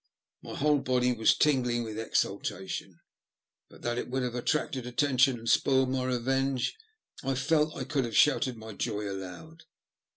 [0.41, 3.01] My whole body was tingling with exultation;
[3.69, 6.73] but that it would have attracted attention and spoiled my revenge,
[7.23, 9.65] I felt I could have shouted my joy aloud.